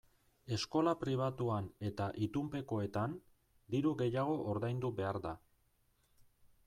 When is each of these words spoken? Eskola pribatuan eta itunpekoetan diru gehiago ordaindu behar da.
Eskola 0.55 0.93
pribatuan 1.01 1.67
eta 1.89 2.07
itunpekoetan 2.27 3.13
diru 3.75 3.93
gehiago 4.01 4.35
ordaindu 4.55 4.95
behar 5.03 5.21
da. 5.27 5.39